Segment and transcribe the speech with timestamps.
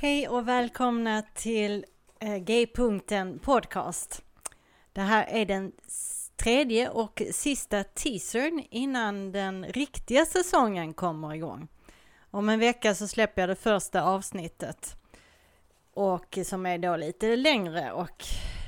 [0.00, 1.84] Hej och välkomna till
[2.20, 4.22] eh, G-punkten podcast.
[4.92, 5.72] Det här är den
[6.36, 11.68] tredje och sista teasern innan den riktiga säsongen kommer igång.
[12.30, 14.96] Om en vecka så släpper jag det första avsnittet
[15.94, 18.24] och som är då lite längre och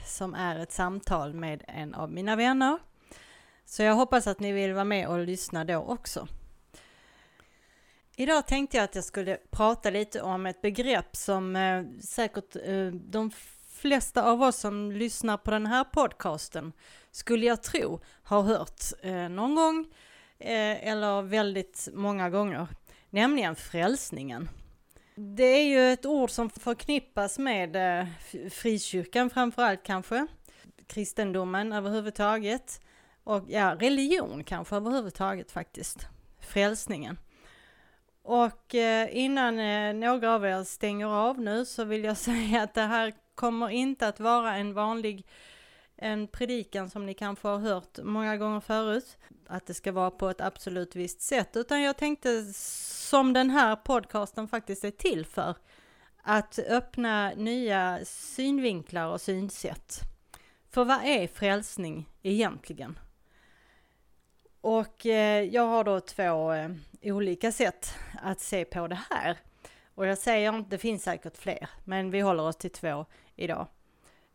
[0.07, 2.79] som är ett samtal med en av mina vänner.
[3.65, 6.29] Så jag hoppas att ni vill vara med och lyssna då också.
[8.21, 12.87] Idag tänkte jag att jag skulle prata lite om ett begrepp som eh, säkert eh,
[12.87, 13.31] de
[13.73, 16.73] flesta av oss som lyssnar på den här podcasten
[17.11, 19.87] skulle jag tro har hört eh, någon gång
[20.39, 22.67] eh, eller väldigt många gånger,
[23.11, 24.49] nämligen frälsningen.
[25.15, 28.07] Det är ju ett ord som förknippas med eh,
[28.51, 30.27] frikyrkan framförallt kanske,
[30.87, 32.81] kristendomen överhuvudtaget
[33.25, 36.07] och ja, religion kanske överhuvudtaget faktiskt,
[36.41, 37.19] frälsningen.
[38.23, 42.75] Och eh, innan eh, några av er stänger av nu så vill jag säga att
[42.75, 45.27] det här kommer inte att vara en vanlig
[46.03, 50.29] en predikan som ni kanske har hört många gånger förut, att det ska vara på
[50.29, 55.57] ett absolut visst sätt, utan jag tänkte som den här podcasten faktiskt är till för,
[56.23, 60.01] att öppna nya synvinklar och synsätt.
[60.71, 62.99] För vad är frälsning egentligen?
[64.61, 66.71] Och eh, jag har då två eh,
[67.03, 69.39] olika sätt att se på det här.
[69.95, 73.67] Och jag säger inte, det finns säkert fler, men vi håller oss till två idag.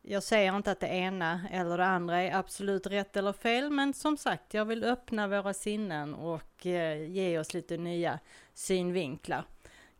[0.01, 3.93] Jag säger inte att det ena eller det andra är absolut rätt eller fel, men
[3.93, 8.19] som sagt, jag vill öppna våra sinnen och eh, ge oss lite nya
[8.53, 9.45] synvinklar.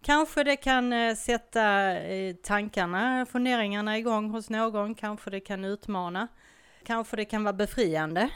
[0.02, 6.28] Kanske det kan eh, sätta eh, tankarna, funderingarna igång hos någon, kanske det kan utmana,
[6.84, 8.30] kanske det kan vara befriande.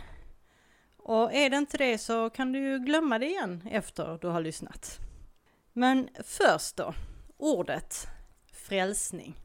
[1.04, 4.42] Och är det inte det så kan du ju glömma det igen efter du har
[4.42, 5.00] lyssnat.
[5.74, 6.94] Men först då,
[7.38, 8.08] ordet
[8.54, 9.36] frälsning.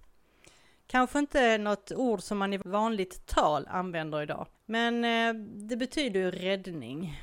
[0.86, 5.34] Kanske inte något ord som man i vanligt tal använder idag, men eh,
[5.68, 7.20] det betyder ju räddning.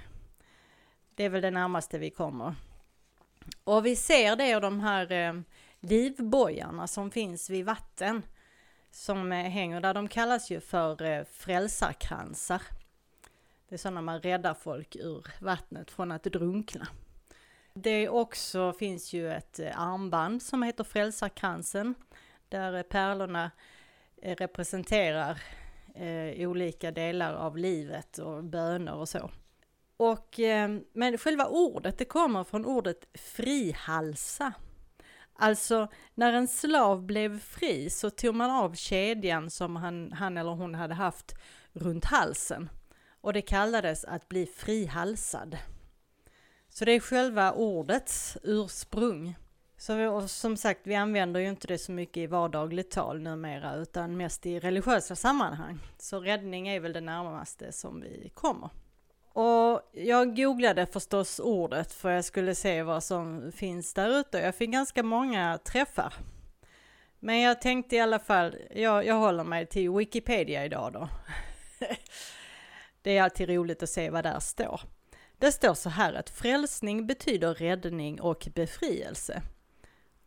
[1.16, 2.56] Det är väl det närmaste vi kommer.
[3.64, 5.42] Och vi ser det av de här eh,
[5.80, 8.24] livbojarna som finns vid vatten
[8.92, 9.94] som eh, hänger där.
[9.94, 12.62] De kallas ju för frälsarkransar.
[13.72, 16.88] Det är sådana man räddar folk ur vattnet från att drunkna.
[17.74, 21.96] Det också finns ju ett eh, armband som heter Frälsarkransen
[22.50, 23.52] där eh, pärlorna
[24.22, 25.42] eh, representerar
[25.96, 29.32] eh, olika delar av livet och böner och så.
[29.98, 34.54] Och, eh, men själva ordet, det kommer från ordet frihalsa.
[35.34, 40.52] Alltså, när en slav blev fri så tog man av kedjan som han, han eller
[40.52, 41.36] hon hade haft
[41.74, 42.70] runt halsen.
[43.22, 45.58] Och det kallades att bli frihalsad.
[46.70, 49.36] Så det är själva ordets ursprung.
[49.78, 53.76] Så vi, som sagt, vi använder ju inte det så mycket i vardagligt tal numera
[53.76, 55.80] utan mest i religiösa sammanhang.
[55.98, 58.70] Så räddning är väl det närmaste som vi kommer.
[59.34, 64.40] Och jag googlade förstås ordet för jag skulle se vad som finns där ute.
[64.40, 66.14] Jag fick ganska många träffar.
[67.20, 71.10] Men jag tänkte i alla fall, jag, jag håller mig till Wikipedia idag då.
[73.02, 74.82] det är alltid roligt att se vad där står.
[75.38, 79.42] Det står så här att frälsning betyder räddning och befrielse.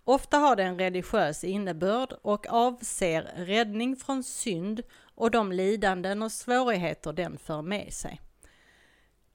[0.04, 4.82] Ofta har det en religiös innebörd och avser räddning från synd
[5.14, 8.20] och de lidanden och svårigheter den för med sig.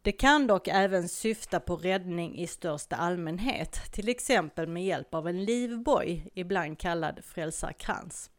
[0.01, 5.27] Det kan dock även syfta på räddning i största allmänhet, till exempel med hjälp av
[5.27, 8.31] en livboj, ibland kallad frälsarkrans.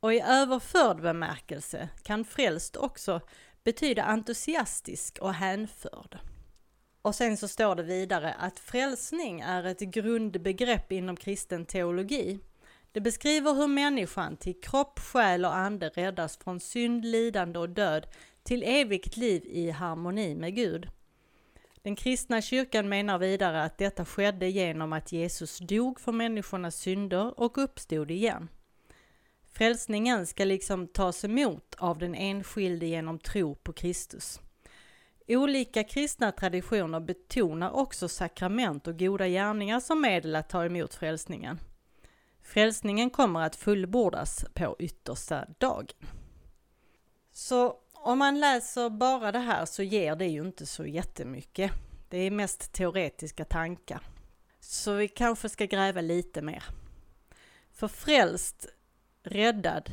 [0.00, 3.20] Och i överförd bemärkelse kan frälst också
[3.68, 6.18] betyder entusiastisk och hänförd.
[7.02, 12.40] Och sen så står det vidare att frälsning är ett grundbegrepp inom kristen teologi.
[12.92, 18.06] Det beskriver hur människan till kropp, själ och ande räddas från synd, lidande och död
[18.42, 20.88] till evigt liv i harmoni med Gud.
[21.82, 27.40] Den kristna kyrkan menar vidare att detta skedde genom att Jesus dog för människornas synder
[27.40, 28.48] och uppstod igen.
[29.58, 34.40] Frälsningen ska liksom tas emot av den enskilde genom tro på Kristus.
[35.28, 41.60] Olika kristna traditioner betonar också sakrament och goda gärningar som medel att ta emot frälsningen.
[42.42, 46.08] Frälsningen kommer att fullbordas på yttersta dagen.
[47.32, 51.72] Så om man läser bara det här så ger det ju inte så jättemycket.
[52.08, 54.00] Det är mest teoretiska tankar.
[54.60, 56.64] Så vi kanske ska gräva lite mer.
[57.72, 58.66] För frälst,
[59.28, 59.90] räddad,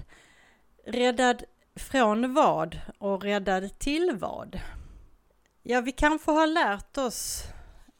[0.85, 1.43] räddad
[1.75, 4.59] från vad och räddad till vad?
[5.63, 7.43] Ja, vi kanske har lärt oss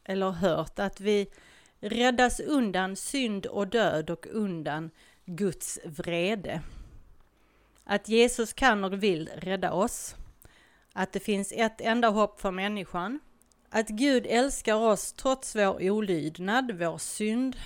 [0.04, 1.30] eller hört att vi
[1.80, 4.90] räddas undan synd och död och undan
[5.24, 6.62] Guds vrede.
[7.84, 10.14] Att Jesus kan och vill rädda oss.
[10.92, 13.20] Att det finns ett enda hopp för människan.
[13.70, 17.56] Att Gud älskar oss trots vår olydnad, vår synd.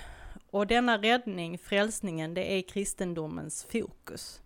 [0.51, 4.41] Och denna räddning, frälsningen, det är kristendomens fokus.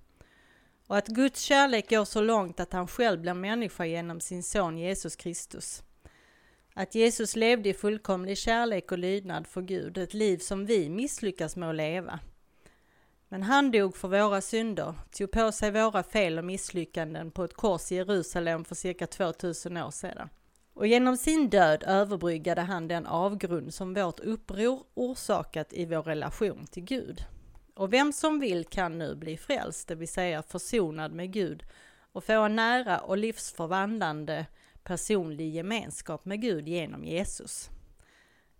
[0.87, 4.77] Och att Guds kärlek går så långt att han själv blir människa genom sin son
[4.77, 5.83] Jesus Kristus.
[6.73, 11.55] Att Jesus levde i fullkomlig kärlek och lydnad för Gud, ett liv som vi misslyckas
[11.55, 12.19] med att leva.
[13.29, 17.53] Men han dog för våra synder, tog på sig våra fel och misslyckanden på ett
[17.53, 20.29] kors i Jerusalem för cirka 2000 år sedan.
[20.75, 26.67] Och genom sin död överbryggade han den avgrund som vårt uppror orsakat i vår relation
[26.67, 27.25] till Gud.
[27.73, 31.63] Och vem som vill kan nu bli frälst, det vill säga försonad med Gud
[32.11, 34.45] och få en nära och livsförvandlande
[34.83, 37.69] personlig gemenskap med Gud genom Jesus.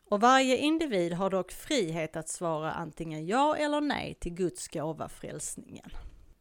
[0.06, 5.10] Och varje individ har dock frihet att svara antingen ja eller nej till Guds gåva
[5.10, 5.90] frälsningen.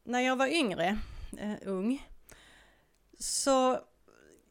[0.05, 0.99] När jag var yngre,
[1.39, 2.09] eh, ung,
[3.19, 3.79] så,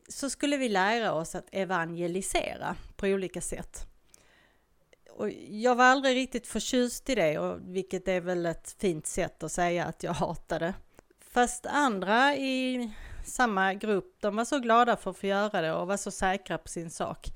[0.08, 3.88] så skulle vi lära oss att evangelisera på olika sätt.
[5.10, 9.44] Och jag var aldrig riktigt förtjust i det, och vilket är väl ett fint sätt
[9.44, 10.74] att säga att jag hatade.
[11.20, 12.90] Fast andra i
[13.26, 16.58] samma grupp, de var så glada för att få göra det och var så säkra
[16.58, 17.28] på sin sak.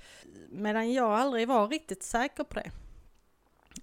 [0.50, 2.72] Medan jag aldrig var riktigt säker på det.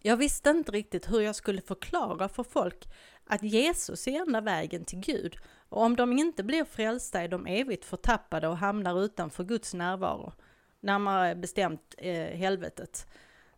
[0.02, 2.88] Jag visste inte riktigt hur jag skulle förklara för folk
[3.26, 5.36] att Jesus är enda vägen till Gud
[5.68, 10.32] och om de inte blir frälsta är de evigt förtappade och hamnar utanför Guds närvaro,
[10.80, 13.06] närmare bestämt eh, helvetet,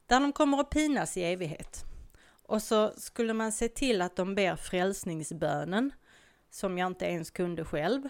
[0.06, 1.84] där de kommer att pinas i evighet.
[2.42, 5.92] Och så skulle man se till att de ber frälsningsbönen,
[6.50, 8.08] som jag inte ens kunde själv,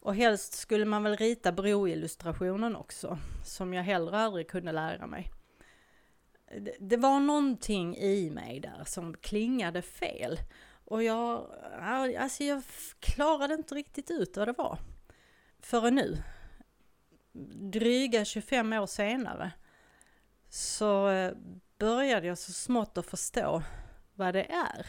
[0.00, 5.30] och helst skulle man väl rita broillustrationen också, som jag hellre aldrig kunde lära mig.
[6.60, 10.38] Det, det var någonting i mig där som klingade fel.
[10.86, 11.50] Och jag,
[12.18, 12.62] alltså jag
[13.00, 14.78] klarade inte riktigt ut vad det var.
[15.60, 16.22] Förrän nu,
[17.72, 19.52] dryga 25 år senare,
[20.48, 21.32] så eh,
[21.78, 23.62] började jag så smått att förstå
[24.14, 24.86] vad det är.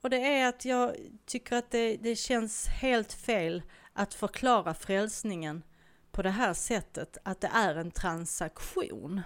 [0.00, 0.96] Och det är att jag
[1.26, 3.62] tycker att det, det känns helt fel
[3.92, 5.62] att förklara frälsningen
[6.10, 9.22] på det här sättet, att det är en transaktion.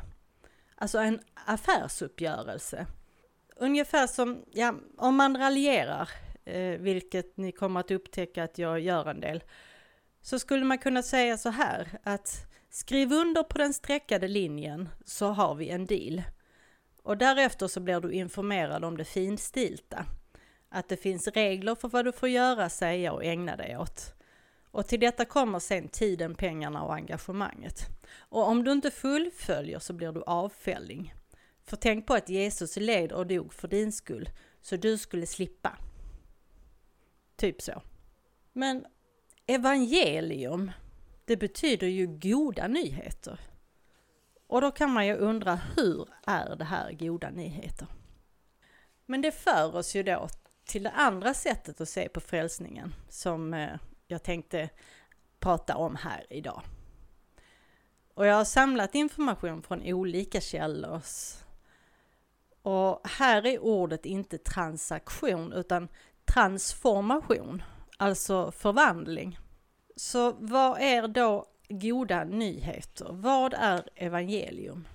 [0.75, 2.87] Alltså en affärsuppgörelse.
[3.63, 6.11] Ungefär som, ja, om man raljerar,
[6.45, 9.43] eh, vilket ni kommer att upptäcka att jag gör en del,
[10.23, 15.27] så skulle man kunna säga så här att skriv under på den streckade linjen så
[15.27, 16.23] har vi en deal.
[17.03, 20.05] Och därefter så blir du informerad om det finstilta.
[20.69, 24.15] Att det finns regler för vad du får göra, säga och ägna dig åt.
[24.71, 27.87] Och till detta kommer sen tiden, pengarna och engagemanget.
[28.19, 31.15] Och om du inte fullföljer så blir du avfälling.
[31.71, 34.31] För tänk på att Jesus led och dog för din skull,
[34.61, 35.79] så du skulle slippa.
[37.37, 37.83] Typ så.
[38.53, 38.87] Men
[39.47, 40.71] evangelium,
[41.25, 43.41] det betyder ju goda nyheter.
[44.47, 47.87] Och då kan man ju undra, hur är det här goda nyheter?
[49.07, 50.29] Men det för oss ju då
[50.65, 53.77] till det andra sättet att se på frälsningen som eh,
[54.07, 54.69] jag tänkte
[55.39, 56.63] prata om här idag.
[58.15, 61.01] Och jag har samlat information från olika källor.
[62.63, 65.89] Och här är ordet inte transaktion utan
[66.25, 67.63] transformation,
[67.97, 69.39] alltså förvandling.
[69.97, 73.07] Så vad är då goda nyheter?
[73.11, 74.89] Vad är evangelium?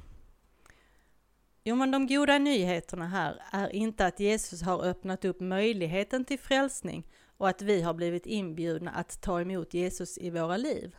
[1.64, 6.40] Jo, men de goda nyheterna här är inte att Jesus har öppnat upp möjligheten till
[6.40, 7.08] frälsning
[7.38, 10.96] och att vi har blivit inbjudna att ta emot Jesus i våra liv.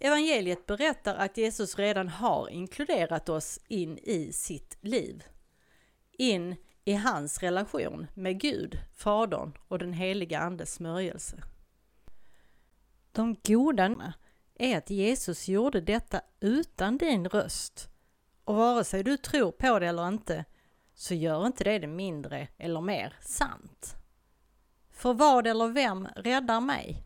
[0.00, 5.24] Evangeliet berättar att Jesus redan har inkluderat oss in i sitt liv.
[6.20, 11.42] In i hans relation med Gud, Fadern och den heliga Andes smörjelse.
[13.12, 14.12] De goda
[14.54, 17.88] är att Jesus gjorde detta utan din röst.
[18.44, 20.44] Och vare sig du tror på det eller inte
[20.94, 23.94] så gör inte det det mindre eller mer sant.
[24.90, 27.04] För vad eller vem räddar mig?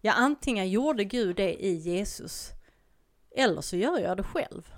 [0.00, 2.50] Ja, antingen gjorde Gud det i Jesus,
[3.30, 4.72] eller så gör jag det själv.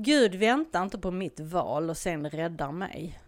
[0.00, 3.20] Gud väntar inte på mitt val och sen räddar mig.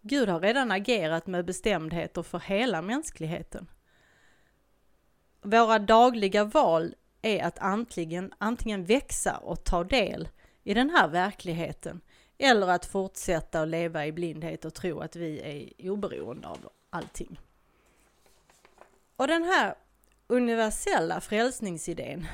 [0.00, 3.66] Gud har redan agerat med bestämdheter för hela mänskligheten.
[5.42, 10.28] Våra dagliga val är att antingen, antingen växa och ta del
[10.64, 12.00] i den här verkligheten
[12.38, 17.40] eller att fortsätta att leva i blindhet och tro att vi är oberoende av allting.
[19.16, 19.74] Och den här
[20.26, 22.26] universella frälsningsidén,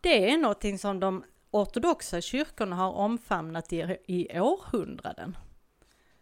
[0.00, 5.36] det är någonting som de ortodoxa kyrkorna har omfamnat i, i århundraden.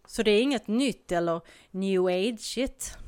[0.06, 1.40] Så det är inget nytt eller
[1.70, 2.98] new age-igt.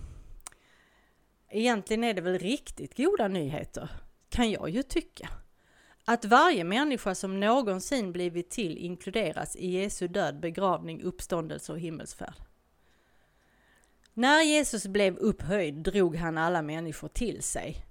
[1.50, 3.90] Egentligen är det väl riktigt goda nyheter,
[4.28, 5.28] kan jag ju tycka.
[6.04, 12.34] Att varje människa som någonsin blivit till inkluderas i Jesu död, begravning, uppståndelse och himmelsfärd.
[14.14, 17.85] När Jesus blev upphöjd drog han alla människor till sig.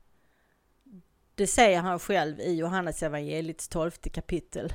[1.37, 4.73] Det säger han själv i Johannes evangeliets tolfte kapitel.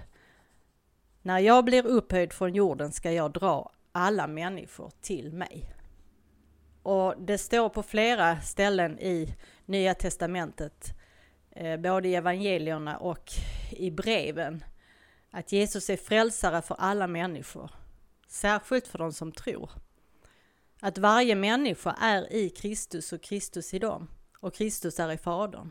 [1.22, 5.74] När jag blir upphöjd från jorden ska jag dra alla människor till mig.
[6.82, 9.34] Och det står på flera ställen i
[9.66, 10.94] Nya Testamentet,
[11.50, 13.30] eh, både i evangelierna och
[13.70, 14.64] i breven,
[15.30, 17.70] att Jesus är frälsare för alla människor,
[18.28, 19.70] särskilt för de som tror.
[20.80, 24.08] Att varje människa är i Kristus och Kristus i dem
[24.40, 25.70] och Kristus är i Fadern.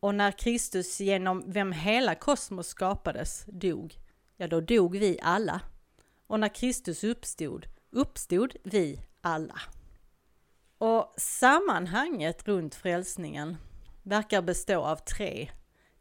[0.00, 3.94] Och när Kristus genom vem hela kosmos skapades dog,
[4.36, 5.60] ja då dog vi alla.
[6.26, 9.60] Och när Kristus uppstod, uppstod vi alla.
[10.78, 13.56] Och sammanhanget runt frälsningen
[14.02, 15.50] verkar bestå av tre,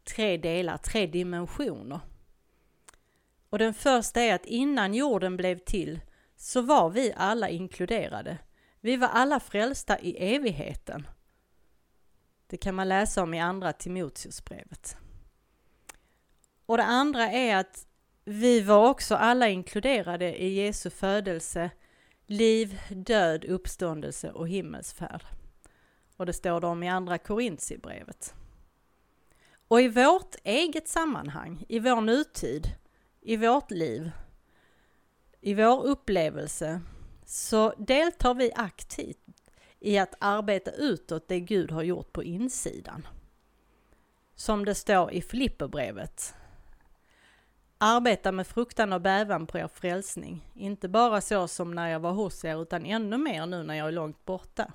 [0.04, 2.00] tre delar, tre dimensioner.
[3.50, 6.00] Och den första är att innan jorden blev till
[6.36, 8.38] så var vi alla inkluderade.
[8.82, 11.08] Vi var alla frälsta i evigheten.
[12.48, 14.98] Det kan man läsa om i andra Timoteusbrevet.
[16.66, 17.88] Och det andra är att
[18.26, 21.70] vi var också alla inkluderade i Jesu födelse,
[22.26, 25.24] liv, död, uppståndelse och himmelsfärd.
[26.18, 28.34] Och det står det om i andra Korintierbrevet.
[29.68, 32.68] Och i vårt eget sammanhang, i vår nutid,
[33.22, 34.12] i vårt liv,
[35.42, 36.82] i vår upplevelse,
[37.26, 39.25] så deltar vi aktivt
[39.86, 43.08] i att arbeta utåt det Gud har gjort på insidan.
[44.36, 46.34] Som det står i Filipperbrevet.
[47.78, 52.12] Arbeta med fruktan och bävan på er frälsning, inte bara så som när jag var
[52.12, 54.74] hos er utan ännu mer nu när jag är långt borta.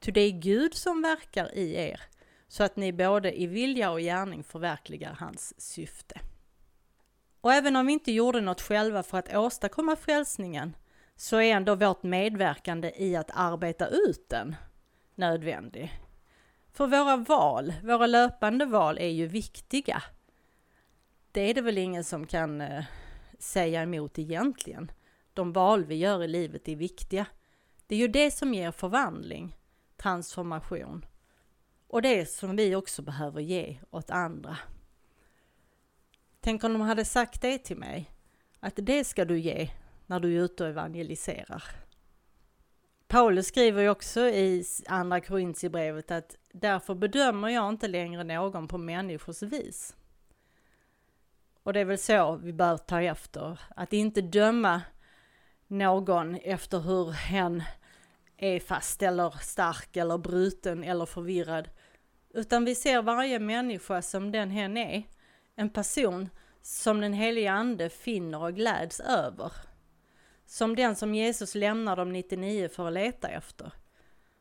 [0.00, 2.00] Ty det är Gud som verkar i er,
[2.48, 6.20] så att ni både i vilja och gärning förverkligar hans syfte.
[7.40, 10.76] Och även om vi inte gjorde något själva för att åstadkomma frälsningen,
[11.20, 14.56] så är ändå vårt medverkande i att arbeta ut den
[15.14, 15.92] nödvändig.
[16.72, 20.02] För våra val, våra löpande val är ju viktiga.
[21.32, 22.84] Det är det väl ingen som kan eh,
[23.38, 24.90] säga emot egentligen.
[25.34, 27.26] De val vi gör i livet är viktiga.
[27.86, 29.56] Det är ju det som ger förvandling,
[29.96, 31.04] transformation
[31.86, 34.58] och det som vi också behöver ge åt andra.
[36.40, 38.10] Tänk om de hade sagt det till mig,
[38.60, 39.70] att det ska du ge
[40.08, 41.62] när du är ute och evangeliserar.
[43.08, 48.78] Paulus skriver ju också i andra Korintierbrevet att därför bedömer jag inte längre någon på
[48.78, 49.96] människors vis.
[51.62, 54.82] Och det är väl så vi bör ta efter, att inte döma
[55.66, 57.62] någon efter hur hen
[58.36, 61.68] är fast eller stark eller bruten eller förvirrad.
[62.30, 65.02] Utan vi ser varje människa som den hen är,
[65.56, 66.28] en person
[66.62, 69.52] som den helige ande finner och gläds över.
[70.48, 73.72] Som den som Jesus lämnar de 99 för att leta efter.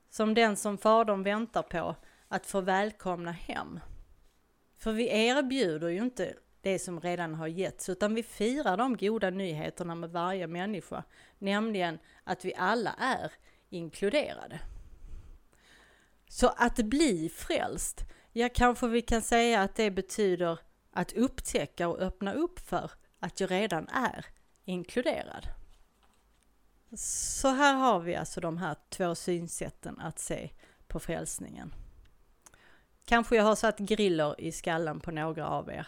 [0.09, 1.95] Som den som Fadern väntar på
[2.27, 3.79] att få välkomna hem.
[4.77, 9.29] För vi erbjuder ju inte det som redan har getts, utan vi firar de goda
[9.29, 11.03] nyheterna med varje människa,
[11.37, 13.31] nämligen att vi alla är
[13.69, 14.59] inkluderade.
[16.27, 20.59] Så att bli frälst, ja kanske vi kan säga att det betyder
[20.91, 24.25] att upptäcka och öppna upp för att jag redan är
[24.65, 25.56] inkluderad.
[26.95, 30.49] Så här har vi alltså de här två synsätten att se
[30.87, 31.73] på frälsningen.
[33.05, 35.87] Kanske jag har satt griller i skallen på några av er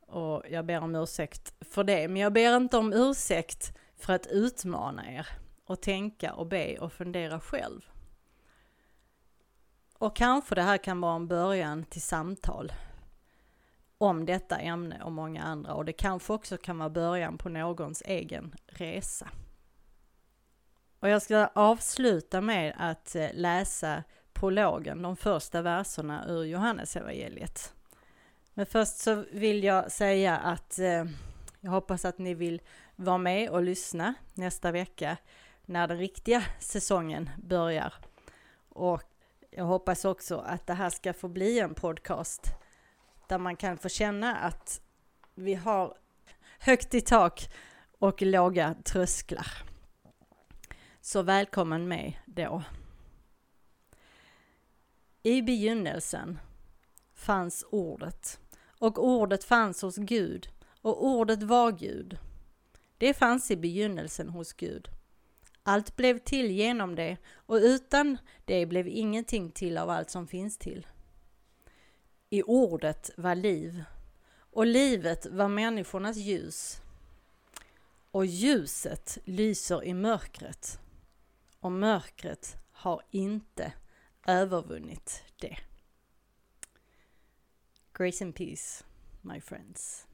[0.00, 4.26] och jag ber om ursäkt för det, men jag ber inte om ursäkt för att
[4.26, 5.28] utmana er
[5.64, 7.80] och tänka och be och fundera själv.
[9.98, 12.72] Och kanske det här kan vara en början till samtal
[13.98, 18.02] om detta ämne och många andra och det kanske också kan vara början på någons
[18.06, 19.28] egen resa.
[21.00, 27.74] Och jag ska avsluta med att eh, läsa prologen, de första verserna ur Johannesevangeliet.
[28.54, 31.04] Men först så vill jag säga att eh,
[31.60, 32.62] jag hoppas att ni vill
[32.96, 35.16] vara med och lyssna nästa vecka
[35.66, 37.94] när den riktiga säsongen börjar.
[38.68, 39.02] Och
[39.50, 42.42] jag hoppas också att det här ska få bli en podcast
[43.28, 44.80] där man kan få känna att
[45.34, 45.94] vi har
[46.58, 47.50] högt i tak
[47.98, 49.69] och låga trösklar.
[51.02, 52.62] Så välkommen med då.
[55.22, 56.38] I begynnelsen
[57.14, 58.40] fanns ordet
[58.78, 60.48] och ordet fanns hos Gud
[60.80, 62.18] och ordet var Gud.
[62.98, 64.88] Det fanns i begynnelsen hos Gud.
[65.62, 70.58] Allt blev till genom det och utan det blev ingenting till av allt som finns
[70.58, 70.86] till.
[72.30, 73.84] I ordet var liv
[74.36, 76.80] och livet var människornas ljus.
[78.10, 80.80] Och ljuset lyser i mörkret
[81.60, 83.72] och mörkret har inte
[84.26, 85.58] övervunnit det.
[87.92, 88.84] Grace and peace,
[89.20, 90.06] my friends.